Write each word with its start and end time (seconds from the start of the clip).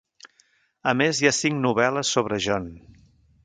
A 0.91 0.93
més, 1.01 1.21
hi 1.23 1.29
ha 1.31 1.35
cinc 1.41 1.61
novel·les 1.67 2.17
sobre 2.17 2.41
John. 2.47 2.69